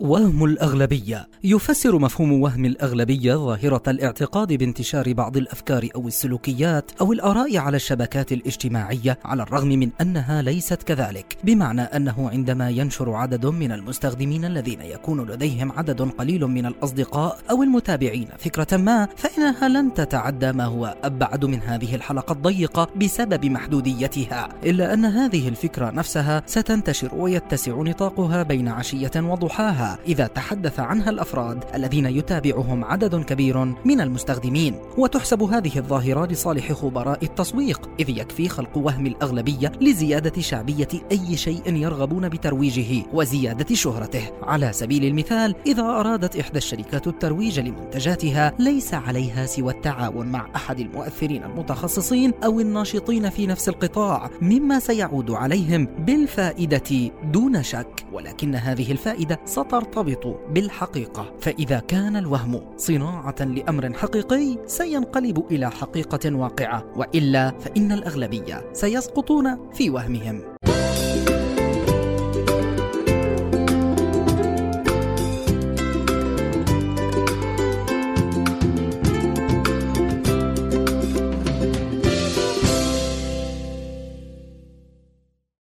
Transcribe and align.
وهم 0.00 0.44
الأغلبية. 0.44 1.28
يفسر 1.44 1.98
مفهوم 1.98 2.32
وهم 2.32 2.64
الأغلبية 2.64 3.34
ظاهرة 3.34 3.82
الاعتقاد 3.88 4.52
بانتشار 4.52 5.12
بعض 5.12 5.36
الأفكار 5.36 5.88
أو 5.94 6.08
السلوكيات 6.08 6.90
أو 7.00 7.12
الآراء 7.12 7.56
على 7.56 7.76
الشبكات 7.76 8.32
الاجتماعية 8.32 9.18
على 9.24 9.42
الرغم 9.42 9.68
من 9.68 9.90
أنها 10.00 10.42
ليست 10.42 10.82
كذلك. 10.82 11.36
بمعنى 11.44 11.82
أنه 11.82 12.30
عندما 12.30 12.70
ينشر 12.70 13.12
عدد 13.12 13.46
من 13.46 13.72
المستخدمين 13.72 14.44
الذين 14.44 14.80
يكون 14.80 15.30
لديهم 15.30 15.72
عدد 15.72 16.02
قليل 16.02 16.46
من 16.46 16.66
الأصدقاء 16.66 17.38
أو 17.50 17.62
المتابعين 17.62 18.28
فكرة 18.38 18.76
ما 18.76 19.08
فإنها 19.16 19.68
لن 19.68 19.94
تتعدى 19.94 20.52
ما 20.52 20.64
هو 20.64 20.96
أبعد 21.04 21.44
من 21.44 21.60
هذه 21.60 21.94
الحلقة 21.94 22.32
الضيقة 22.32 22.88
بسبب 22.96 23.46
محدوديتها. 23.46 24.48
إلا 24.64 24.94
أن 24.94 25.04
هذه 25.04 25.48
الفكرة 25.48 25.90
نفسها 25.90 26.42
ستنتشر 26.46 27.14
ويتسع 27.14 27.72
نطاقها 27.72 28.42
بين 28.42 28.68
عشية 28.68 29.10
وضحاها. 29.16 29.89
إذا 30.06 30.26
تحدث 30.26 30.80
عنها 30.80 31.10
الأفراد 31.10 31.64
الذين 31.74 32.06
يتابعهم 32.06 32.84
عدد 32.84 33.24
كبير 33.24 33.64
من 33.64 34.00
المستخدمين 34.00 34.74
وتحسب 34.98 35.42
هذه 35.42 35.78
الظاهرة 35.78 36.26
لصالح 36.26 36.72
خبراء 36.72 37.24
التسويق 37.24 37.90
إذ 38.00 38.10
يكفي 38.10 38.48
خلق 38.48 38.76
وهم 38.76 39.06
الأغلبية 39.06 39.72
لزيادة 39.80 40.42
شعبية 40.42 40.88
أي 41.12 41.36
شيء 41.36 41.74
يرغبون 41.74 42.28
بترويجه 42.28 43.02
وزيادة 43.12 43.74
شهرته. 43.74 44.22
على 44.42 44.72
سبيل 44.72 45.04
المثال 45.04 45.54
إذا 45.66 45.82
أرادت 45.82 46.36
إحدى 46.36 46.58
الشركات 46.58 47.06
الترويج 47.06 47.60
لمنتجاتها 47.60 48.52
ليس 48.58 48.94
عليها 48.94 49.46
سوى 49.46 49.72
التعاون 49.72 50.26
مع 50.26 50.46
أحد 50.56 50.80
المؤثرين 50.80 51.44
المتخصصين 51.44 52.32
أو 52.44 52.60
الناشطين 52.60 53.30
في 53.30 53.46
نفس 53.46 53.68
القطاع 53.68 54.30
مما 54.42 54.78
سيعود 54.78 55.30
عليهم 55.30 55.84
بالفائدة 55.84 57.10
دون 57.24 57.62
شك. 57.62 58.06
ولكن 58.12 58.54
هذه 58.54 58.92
الفائدة 58.92 59.40
سترتبط 59.80 60.40
بالحقيقة. 60.50 61.32
فإذا 61.40 61.78
كان 61.78 62.16
الوهم 62.16 62.60
صناعة 62.76 63.34
لأمر 63.40 63.92
حقيقي 63.92 64.58
سينقلب 64.66 65.46
إلى 65.50 65.70
حقيقة 65.70 66.34
واقعة. 66.34 66.84
وإلا 66.96 67.50
فإن 67.50 67.92
الأغلبية 67.92 68.64
سيسقطون 68.72 69.72
في 69.72 69.90
وهمهم. 69.90 70.49